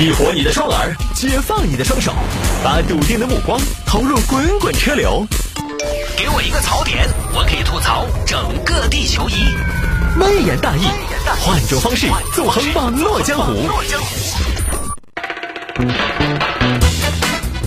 [0.00, 2.14] 激活你的双耳，解放你的双手，
[2.64, 5.26] 把笃定的目光投入滚滚车流。
[6.16, 9.34] 给我一个槽点，我可以吐槽整个地球仪。
[10.18, 10.84] 微言大义，
[11.42, 13.68] 换种方式纵横网络江湖。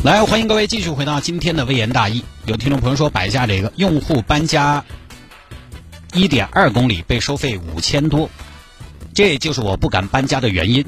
[0.04, 2.26] 来，欢迎各位继续回到今天的微言大义。
[2.48, 4.84] 有听众朋友说，摆下这个用户搬家
[6.14, 8.28] 一点二公里被收费五千多，
[9.14, 10.84] 这就是我不敢搬家的原因。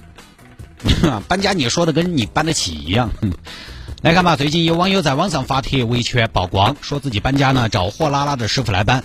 [1.27, 3.09] 搬家你说的跟你搬得起一样。
[4.01, 9.03] 来看吧，最近有网友在网上发帖维权曝光，说自己搬家呢找货拉拉的师傅来搬。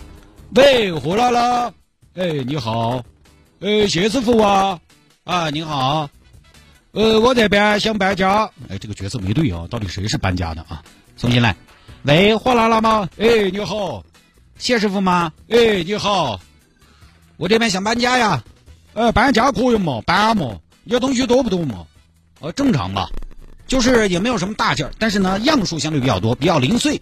[0.54, 1.72] 喂，货拉拉，
[2.14, 3.02] 哎，你好，
[3.60, 4.78] 呃，谢师傅啊，
[5.24, 6.10] 啊，你好，
[6.92, 8.50] 呃，我这边想搬家。
[8.68, 10.82] 哎，这个角色没对啊，到底谁是搬家的啊？
[11.16, 11.56] 重新来。
[12.02, 13.08] 喂，货拉拉吗？
[13.16, 14.04] 哎，你好，
[14.58, 15.32] 谢师傅吗？
[15.48, 16.40] 哎，你好，
[17.38, 18.42] 我这边想搬家呀。
[18.92, 20.56] 呃，搬家可以嘛，搬嘛。
[20.84, 21.86] 你东西多不多嘛？
[22.40, 23.08] 呃，正常吧，
[23.66, 27.00] 就是也没有什么大件儿，但是呢，样数相对比较多，比较零碎，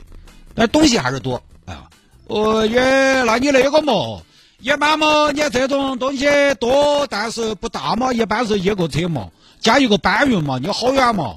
[0.55, 1.41] 但东西还是多。
[1.67, 1.89] 哎呀，
[2.27, 4.21] 哦耶，那你那个嘛，
[4.59, 6.27] 一般嘛，你这种东西
[6.59, 11.37] 多，但是不大嘛，一般是一个车嘛，加一个搬运嘛，你好远嘛？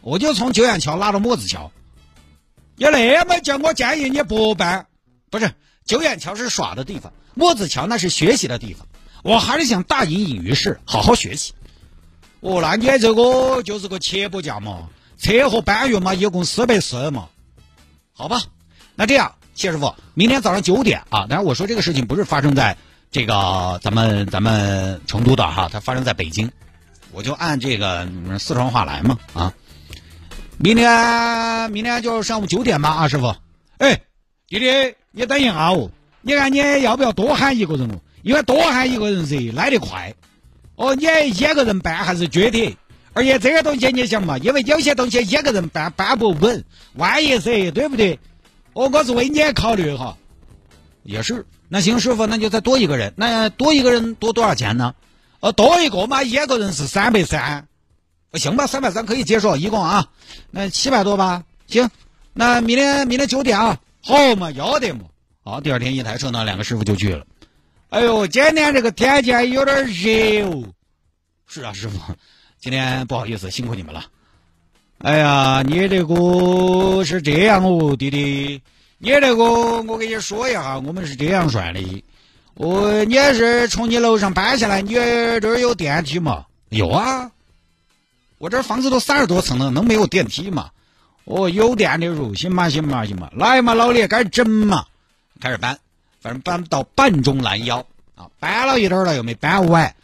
[0.00, 1.70] 我就从九眼桥拉到墨子桥，
[2.76, 4.86] 你那么叫我建议你不搬，
[5.28, 5.52] 不是
[5.84, 8.86] 九眼桥是耍的地方，墨子桥那是学习的地方，
[9.24, 11.52] 我还是想大隐隐于市，好好学习。
[12.40, 14.88] 哦，那你这个就是个切不价嘛，
[15.18, 17.28] 车和搬运嘛，一共四百四嘛，
[18.12, 18.40] 好吧？
[18.94, 22.76] 那这样，谢师傅，明天早上九点啊，当然我说这个事情不是发生在
[23.10, 26.50] 这个咱们咱们成都的哈，它发生在北京，
[27.12, 29.52] 我就按这个四川话来嘛啊。
[30.56, 33.34] 明天明天就上午九点吧，啊，师傅。
[33.78, 34.00] 哎，
[34.48, 35.90] 弟弟，你等一下哦，
[36.22, 38.00] 你看你要不要多喊一个人哦？
[38.22, 40.14] 因为多喊一个人噻，来得快。
[40.80, 42.74] 哦，你一个人搬还是撅的，
[43.12, 46.64] 而且这个东西你想嘛，因为有些东西一个人搬搬不稳，
[46.94, 48.18] 万一噻，对不对？
[48.72, 50.16] 哦，我是为你考虑哈。
[51.02, 54.94] 也是，那行师傅，那就再多一个人，那多一个人多多少钱呢？
[55.40, 57.68] 哦，多一个嘛，一个人是三百三，
[58.32, 60.08] 行吧，三百三可以接受，一共啊，
[60.50, 61.44] 那七百多吧？
[61.66, 61.90] 行，
[62.32, 65.00] 那明天明天九点啊，好嘛，要得嘛。
[65.44, 67.26] 好，第二天一台车呢，两个师傅就去了。
[67.90, 70.64] 哎呦，今天这个天气有点热哦。
[71.48, 71.98] 是啊，师傅，
[72.60, 74.04] 今天不好意思，辛苦你们了。
[74.98, 78.62] 哎呀，你这个是这样哦，弟弟，
[78.98, 82.04] 你这个我给你说一下，我们是这样算的。
[82.54, 86.46] 哦，你是从你楼上搬下来，你这儿有电梯吗？
[86.68, 87.32] 有啊，
[88.38, 90.70] 我这房子都三十多层了，能没有电梯吗？
[91.24, 94.86] 哦，有电的入，行嘛，行嘛，行嘛，来嘛，老李，开始整嘛，
[95.40, 95.76] 开始搬。
[96.20, 99.94] 反正搬到半中拦腰啊，搬了一点了又没搬完，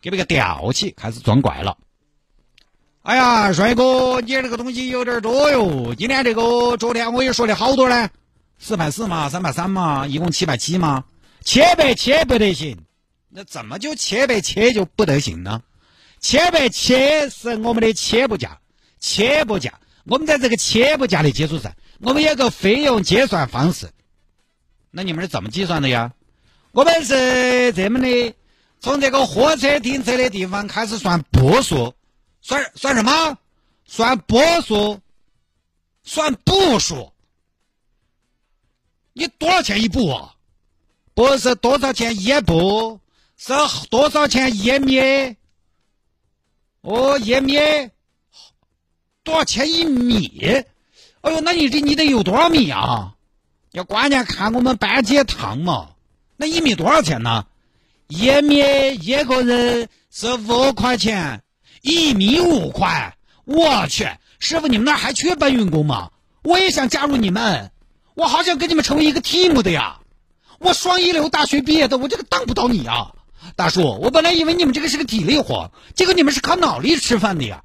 [0.00, 1.78] 给那个吊起，开始装怪了。
[3.02, 5.94] 哎呀，帅哥，你这个东西有点多哟。
[5.94, 8.10] 今天这个昨天我也说的好多呢，
[8.58, 11.04] 四百四嘛，三百三嘛，一共七百七嘛，
[11.42, 12.76] 七百七不得行。
[13.30, 15.62] 那怎么就七百七就不得行呢？
[16.18, 16.94] 七百七
[17.30, 18.58] 是我们的起步价，
[18.98, 19.80] 起步价。
[20.04, 23.88] 我们在这个起步价的基础上，我们有个费用结算方式。
[24.90, 26.12] 那你们是怎么计算的呀？
[26.72, 28.34] 我们是这么的，
[28.80, 31.94] 从这个货车停车的地方开始算步数，
[32.40, 33.38] 算算什么？
[33.84, 35.00] 算步数，
[36.04, 37.12] 算步数。
[39.12, 40.34] 你多少钱一步啊？
[41.12, 43.00] 不是多少钱一步，
[43.36, 43.52] 是
[43.90, 45.36] 多少钱一米？
[46.82, 47.58] 哦，一米，
[49.22, 50.64] 多少钱一米？
[51.22, 53.14] 哎呦，那你这你得有多少米啊？
[53.72, 55.90] 要关键看我们搬几趟嘛？
[56.36, 57.44] 那一米多少钱呢？
[58.08, 58.58] 一米
[59.00, 61.42] 一个人是五块钱，
[61.80, 63.16] 一米五块。
[63.44, 64.08] 我去，
[64.40, 66.10] 师傅，你们那儿还缺搬运工吗？
[66.42, 67.70] 我也想加入你们，
[68.14, 70.00] 我好想跟你们成为一个 team 的呀！
[70.58, 73.12] 我双一流大学毕业的，我这个当不到你啊，
[73.54, 74.00] 大叔。
[74.02, 77.62] 我本来以为你们这个是个体力活，结果你们是靠脑力吃饭的呀。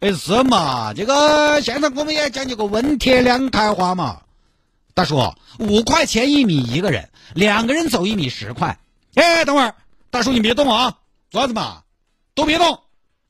[0.00, 0.92] 哎，是嘛？
[0.92, 4.20] 这个现在我们也讲究个文铁两开花嘛。
[4.96, 8.78] 大叔，五块钱一米一个人，两个人走一米十块。
[9.14, 9.74] 哎，等会儿，
[10.10, 10.96] 大叔你别动啊，
[11.28, 11.82] 做啥子嘛？
[12.34, 12.80] 都别动，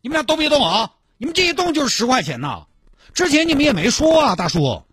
[0.01, 0.93] 你们俩都别动啊！
[1.19, 2.67] 你们这一动就是十块钱呐。
[3.15, 4.85] 之前你们也没说啊，大叔，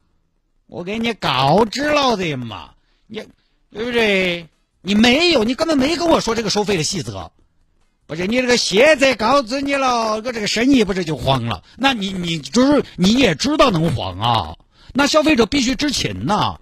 [0.66, 2.72] 我给你告知了的嘛，
[3.06, 3.24] 你
[3.72, 4.50] 对不对？
[4.82, 7.32] 你没有，你根本没跟我说这个收费的细则。
[8.08, 11.64] 不是你这个现在告知你了，我这个生意不是就黄了？
[11.78, 14.56] 那你你就是你也知道能黄啊？
[14.92, 16.60] 那消费者必须知情呐。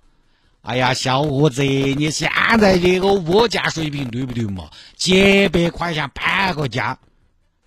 [0.62, 2.30] 哎呀，小伙子，你现
[2.60, 4.70] 在这个物价水平对不对嘛？
[4.96, 7.00] 几百块钱搬个家，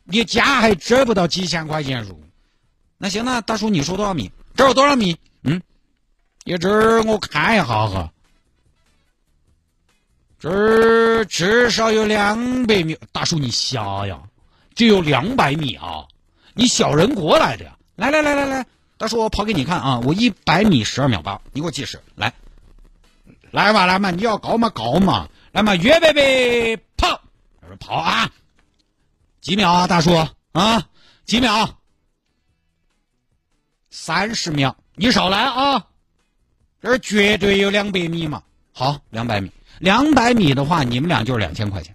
[0.05, 2.23] 你家还值不到几千块钱入。
[2.96, 4.31] 那行，那大叔你说多少米？
[4.55, 5.17] 这有多少米？
[5.43, 5.61] 嗯，
[6.44, 8.12] 一直我看一下哈，
[10.38, 12.97] 这至少有两百米。
[13.11, 14.23] 大叔你瞎呀？
[14.76, 16.06] 只有两百米啊？
[16.55, 17.76] 你小人国来的呀？
[17.97, 18.67] 来来来来来，
[18.97, 20.00] 大叔我跑给你看啊！
[20.05, 22.32] 我一百米十二秒八，你给我计时来。
[23.55, 27.21] 来嘛来嘛，你要搞嘛搞嘛，来嘛预备备跑，
[27.79, 28.29] 跑啊！
[29.41, 30.12] 几秒啊，大叔
[30.51, 30.89] 啊？
[31.25, 31.79] 几秒？
[33.91, 35.87] 三十秒，你少来啊！
[36.83, 38.43] 这儿绝对有两百米嘛。
[38.73, 41.95] 好，两百米，两百米的话，你们俩就是两千块钱。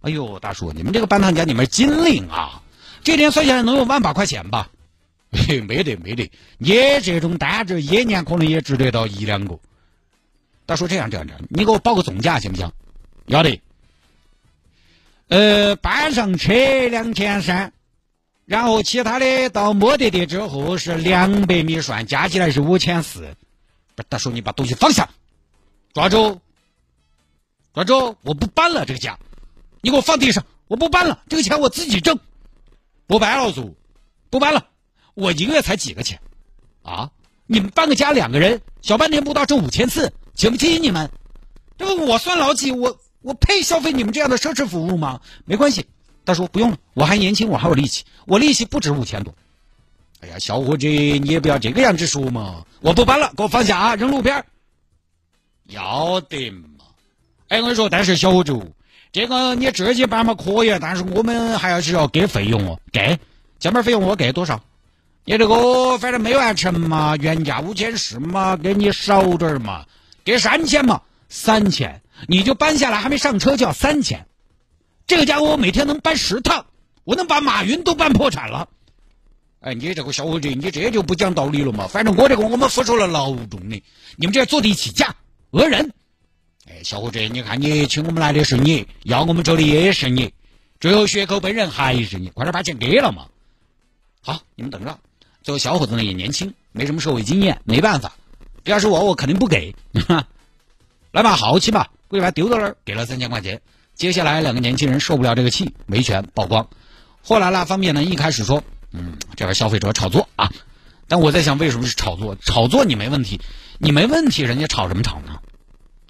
[0.00, 2.62] 哎呦，大叔，你们这个班堂家，你们金领啊！
[3.02, 4.70] 这点算下来能有万把块钱吧？
[5.30, 6.72] 嘿，没得没得，你
[7.02, 9.60] 这种单子一年可能也值得到一两个。
[10.66, 12.72] 大叔，这样这样这样，你给我报个总价行不行？
[13.26, 13.60] 要得。
[15.28, 16.52] 呃，搬上车
[16.88, 17.72] 两千三，
[18.46, 23.36] 然后其他的到目的地之后是两百米算，加起来是五千四。
[23.94, 25.08] 不是，大叔，你把东西放下，
[25.92, 26.40] 抓住，
[27.72, 28.16] 抓住！
[28.22, 29.18] 我不搬了这个家，
[29.82, 32.18] 你给我放地上，我不搬了，这个钱我自己挣，
[33.06, 33.76] 不搬了，叔，
[34.30, 34.66] 不搬了，
[35.14, 36.20] 我一个月才几个钱，
[36.82, 37.10] 啊？
[37.46, 40.12] 你们搬个家两个人，小半天不到挣五千四。
[40.34, 41.10] 请不起你们，
[41.78, 42.72] 这个我算老几？
[42.72, 45.20] 我我配消费你们这样的奢侈服务吗？
[45.44, 45.86] 没关系，
[46.24, 49.32] 大叔不用了，我还年轻，我还有力气，我力气不止五千多。
[50.20, 52.64] 哎呀，小伙子，你也不要这个样子说嘛！
[52.80, 54.44] 我不搬了，给我放下啊，扔路边儿
[55.66, 56.84] 要得嘛！
[57.48, 58.58] 哎，我跟你说，但是小伙子，
[59.12, 63.18] 这个你自己搬嘛可以，但是我们还要是要给费用哦，给，
[63.58, 64.62] 这门费用我给多少？
[65.24, 69.84] 你这个反正没完成嘛，原价五千四嘛，给你少点儿嘛。
[70.24, 74.26] 给三千嘛，三千，你就搬下来，还没上车就要三千，
[75.06, 76.66] 这个家伙我每天能搬十趟，
[77.04, 78.68] 我能把马云都搬破产了。
[79.60, 81.86] 哎，你这个小伙子，你这就不讲道理了嘛？
[81.86, 83.82] 反正我这个我们付出了劳动的，
[84.16, 85.14] 你们这坐地起价
[85.50, 85.92] 讹人。
[86.66, 90.32] 哎，小伙子，你看你请我们来的是你，要我们走的也是你，
[90.80, 93.26] 最后血口喷人还是你，快点把钱给了嘛。
[94.22, 94.98] 好，你们等着。
[95.42, 98.16] 这个小伙子呢也年轻，没什么社会经验，没办法。
[98.64, 99.74] 要是我，我肯定不给。
[101.12, 103.60] 来吧，豪气吧，过去把丢到那儿，给了三千块钱。
[103.94, 106.66] 接下来两个年轻人受不了这个气，维权曝光。
[107.22, 110.50] 货拉拉方面呢，一开始说，嗯，这边消费者炒作啊。
[111.06, 112.36] 但我在想，为什么是炒作？
[112.40, 113.40] 炒作你没问题，
[113.78, 115.38] 你没问题，人家炒什么炒呢？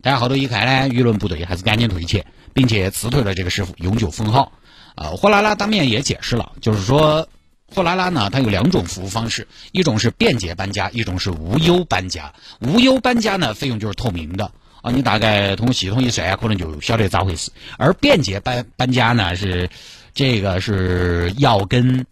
[0.00, 4.52] 大家好多一看呢，舆论不对，还是赶紧退钱，并且辞退了这个师傅，永久封号。
[4.94, 7.28] 啊，货拉拉当面也解释了，就是说。
[7.75, 12.32] 货拉拉呢，它有两种服务方式，一种是便捷搬家，一种是无忧搬家。
[12.61, 17.50] 无忧搬家呢，费用就是透明的啊，你大概通过系统一算，可能就晓得咋回事。
[17.76, 19.69] 而便捷搬搬家呢，是
[20.15, 22.06] 这个是要跟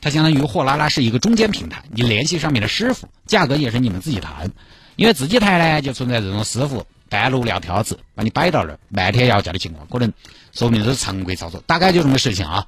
[0.00, 4.50] 它相当于货拉拉是一个中间平台，你联系上面的师傅，价格也是你们自己谈。
[4.96, 10.12] 因为自己谈呢，就存在这种师傅半路撂挑子，把你摆到那儿，漫天要价的情况，可能
[10.52, 12.66] 说明是常规操作，大概就这么个事情啊。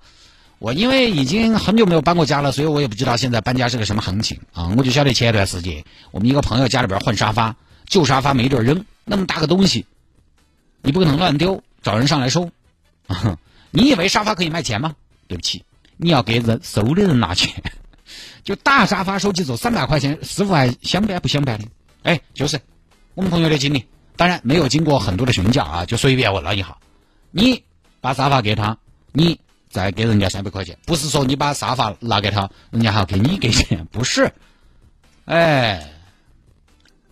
[0.62, 4.73] 我因为已经很久没有搬过家了，所以我也不知道现在搬家是个什么行情啊！
[4.79, 7.56] 我就晓得前一段时间，我们一个朋友家里边换沙发，
[7.87, 9.87] 旧沙发没地儿扔，那么大个东西，
[10.81, 12.49] 你不可能乱丢，找人上来收。
[13.73, 14.94] 你以为沙发可以卖钱吗？
[15.26, 15.64] 对不起，
[15.97, 17.61] 你要给人收的人拿钱。
[18.44, 21.66] 就大沙发收起走三百块钱，师傅还想搬不想搬的？
[22.04, 22.61] 哎，就是
[23.16, 26.76] 我们朋友的经历，当然没有经过很多的询价啊，就随便问了一下。
[27.33, 27.64] 你
[28.00, 28.78] 把沙发给他，
[29.11, 29.40] 你。
[29.73, 34.31] 再给人家三百块钱，不是说你把沙发拿给他，人家还要给你给钱，不是？
[35.25, 35.91] 哎，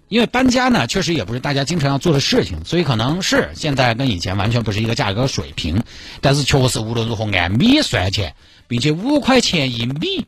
[0.09, 5.83] 因为搬家呢，确实也不是大家经常要做的事情，所以可能是现在跟以前完全不是一个价格水平。
[6.21, 8.35] 但是确实无论如何按米算钱，
[8.69, 10.26] 并且五块钱一米，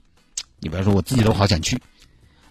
[0.59, 1.81] 你比如说我自己都好想去。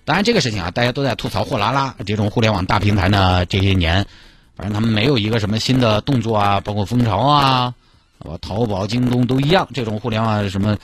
[0.06, 4.06] 当然这个事情啊，大家都在吐槽货拉拉这种互联网大平台呢，这些年
[4.56, 7.74] 反正他们没有一个什么新的动作啊，包括风潮啊。
[8.24, 10.78] 啊，淘宝、京东都一样，这种互联网什么，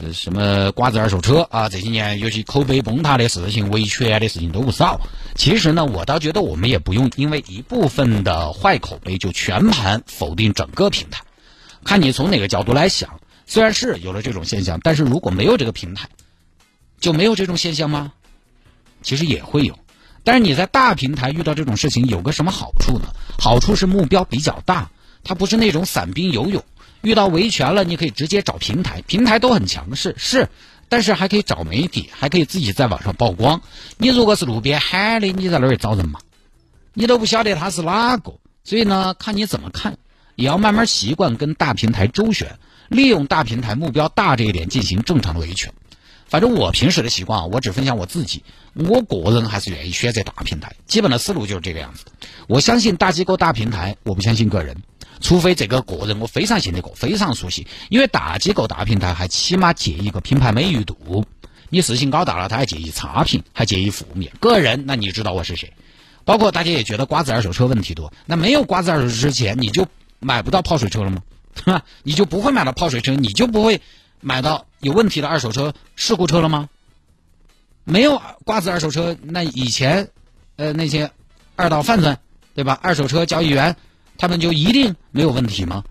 [0.00, 5.00] 呃，什么瓜子二手车啊，这些年尤其口碑崩塌的事情、维权的事情都不少。
[5.36, 11.22] 其实呢，我倒觉得我们也不用因为一部分的坏口碑就全盘否定整个平台，
[11.84, 13.20] 看你从哪个角度来想。
[13.46, 16.08] 虽然是有了这种现象，但是如果没有这个平台，
[16.98, 18.12] 就没有这种现象吗？
[19.02, 19.78] 其实也会有。
[20.24, 23.08] 但是你在大平台遇到这种事情，有个什么好处呢？
[23.38, 24.90] 好处是目标比较大。
[25.24, 26.62] 它不是那种散兵游勇，
[27.00, 30.48] 遇到维权了，你可以直接找平台，平台都很强势，是，
[30.88, 33.62] 但是还可以找媒体，还可以自己在网上曝光。
[33.98, 36.20] 你如果是路边喊的，你在那儿找人嘛？
[36.92, 39.96] 你都不晓得他是哪个，所以呢，看你怎么看，
[40.36, 42.58] 也要慢慢习惯跟大平台周旋。
[42.88, 45.72] 利用大平台目标大这一点进行正常的维权。
[46.26, 48.44] 反正我平时的习惯啊，我只分享我自己。
[48.74, 52.04] 我个人还是愿意选择大平台，基本的思路就是这个样子。
[52.46, 54.82] 我相信大机构、大平台，我不相信个人，
[55.20, 57.66] 除非这个个人我非常信得过、非常熟悉。
[57.88, 61.24] 因为大机构、大平台还起码介意个品牌美誉度，
[61.70, 64.32] 你事情搞大了，他还介意差评，还介意负面。
[64.40, 65.72] 个人，那你知道我是谁？
[66.24, 69.86] 包括大家也觉得瓜子二手车问题多，那没有瓜子二手车之前，你就
[70.20, 71.22] 买不到泡水车了吗？
[71.54, 73.80] 对 吧你就不会买到泡水车，你就不会。
[74.26, 76.70] 买到有问题的二手车、事故车了吗？
[77.84, 80.08] 没有瓜子二手车，那以前，
[80.56, 81.10] 呃，那些
[81.56, 82.16] 二道贩子，
[82.54, 82.80] 对吧？
[82.82, 83.76] 二手车交易员，
[84.18, 85.84] 他们就一定没有问题吗？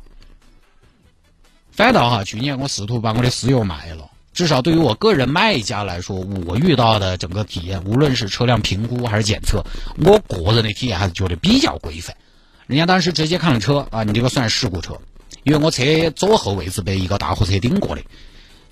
[1.72, 6.16] 反倒哈，去年我试图把我的私有卖了，至少对于我个人卖家来说，
[6.46, 9.64] 我遇到的整个体验，无论是车辆评估还是检测，
[10.04, 12.16] 我个人的体验还是觉得比较规范。
[12.68, 15.00] 人家当时直接看了车啊，你这个算事故车。
[15.44, 18.02] 因为我车左后位置被一个大货车顶过的，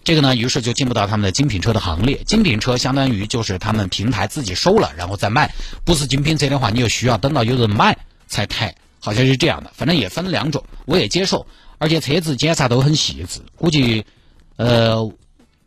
[0.05, 2.23] 这个呢，于是就进不到他们的精品车的行列。
[2.25, 5.53] 精品车相当于就是他们平台自己收了，然后再卖。
[5.83, 9.71] 不是精品车的话，你就需要等到有人买才抬，好像是这样的。
[9.73, 11.45] 反正也分两种，我也接受。
[11.77, 14.05] 而且车子检查都很细致，估计，
[14.55, 15.11] 呃，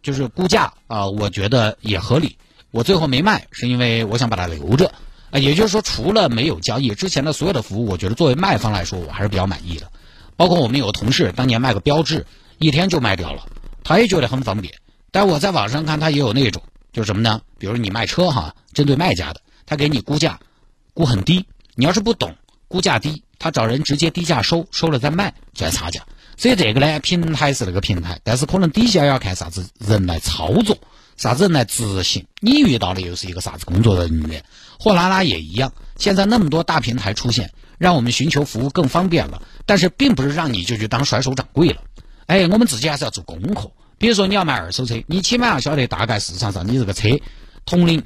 [0.03, 2.39] 就是估价啊，我觉得也合理。
[2.71, 4.93] 我最后没卖，是因为我想把它留着。
[5.31, 9.91] 啊，也就是说，除了没有交易之前的所有的服务，我觉得作为卖方来说，我还是比较满意的。
[10.37, 12.25] 包括我们有个同事当年卖个标志，
[12.59, 13.49] 一天就卖掉了，
[13.83, 14.73] 他也觉得很方便。
[15.11, 16.63] 但我在网上看，他也有那种，
[16.93, 17.41] 就是什么呢？
[17.59, 20.39] 比如你卖车哈，针对卖家的，他给你估价，
[20.93, 21.45] 估很低。
[21.75, 22.33] 你要是不懂
[22.75, 26.03] 估价低，他找人直接低价收，收了再卖，赚差价。
[26.37, 30.77] 所以这个呢，平台是那个平台，但是可能底下要看啥子人来操作，
[31.17, 32.27] 啥子人来执行。
[32.41, 34.45] 你遇到的又是一个啥子工作人员？
[34.81, 35.73] 货拉拉也一样。
[35.97, 37.53] 现在那么多大平台出现。
[37.77, 41.83] 让我们寻求服务更方便了，但是并不是让你就去当甩手掌柜了。
[42.27, 43.73] 哎，我们自己还是要做功课。
[43.99, 47.09] 比如说你要买二手车，你起码要晓得大概市场上你这个车
[47.67, 48.05] 同龄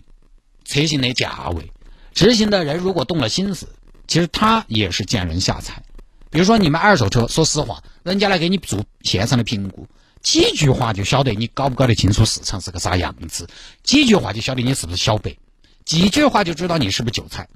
[0.65, 1.71] 车型的价位。
[2.15, 3.69] 执行的人如果动了心思，
[4.09, 5.83] 其实他也是见人下菜。
[6.31, 9.87] 比如说你买二手车，说实话，人家来给你做现场的评估，
[10.23, 13.47] 几句话就晓得你搞不搞得清楚市场是个啥样子，
[13.85, 15.37] 几句话就晓得你是不是小白，
[15.85, 17.49] 几句话就知道你是不是韭菜。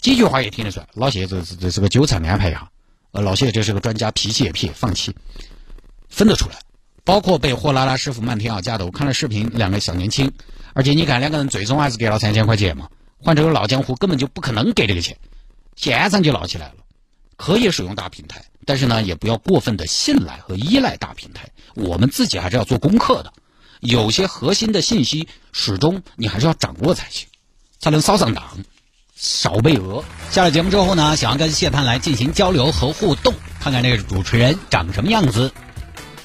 [0.00, 2.68] 几句话也听得出来，老谢这是这是个韭菜安排呀。
[3.12, 5.14] 呃，老谢这是个专家，脾气也撇，放弃，
[6.08, 6.56] 分得出来。
[7.04, 10.32] 包括被货拉拉师傅漫天要价的，我看了视频，两个小年轻，
[10.72, 12.88] 而且你看两个人最终还是给了三千块钱嘛。
[13.22, 15.16] 换这个老江湖根本就不可能给这个钱，
[15.76, 16.74] 现场就闹起来了。
[17.36, 21.48] 可以使用大平台，但是呢，也不要过分的信赖和依赖大平台。
[21.74, 23.32] 我们自己还是要做功课的，
[23.80, 27.26] 有些核心的信息始终你还是要掌握才行，
[27.80, 28.44] 才能扫上当。
[29.16, 30.04] 少被讹。
[30.30, 35.52] 下了节目之后呢，想要跟谢探来进行交流和互动，看看这个主持人长什么样子。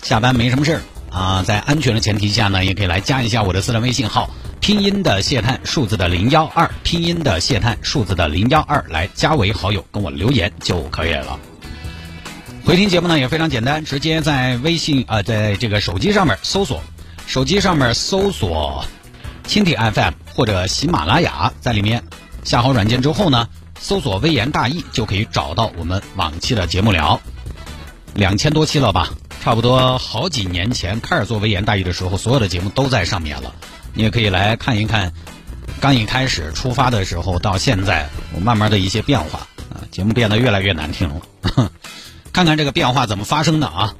[0.01, 11.39] 下班没什么事儿啊，在安全的前提下呢，也可以来加一下我的私人微信号，拼音的谢探，数字的零幺二，拼音的谢探，数字的零幺二，来加为好友，跟我留言就可以了。
[12.65, 16.81] 回听节目呢也非常简单，直接在微信啊，在这个手机上面搜索，
[17.25, 18.83] 手机上面搜索
[19.47, 22.03] 蜻蜓 FM 或者喜马拉雅，在里面。
[22.43, 27.19] 下好软件之后呢，搜索“微言大义”就可以找到我们往期的节目了。
[28.13, 29.09] 两千多期了吧，
[29.43, 33.53] 差不多好几年前开始做“微言大义”的时候，所有的节目都在上面了。
[33.97, 35.11] 你也可以来看一看，
[35.81, 39.39] 刚一开始出发的时候到现在，我慢慢的一些变化
[39.71, 41.71] 啊，节目变得越来越难听了。
[42.31, 43.95] 看看这个变化怎么发生的啊？